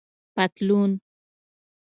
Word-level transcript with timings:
👖پطلون 0.35 0.91